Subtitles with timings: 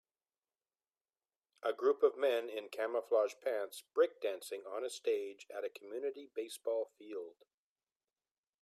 [1.61, 6.89] A group of men in camouflage pants breakdancing on a stage at a community baseball
[6.97, 7.35] field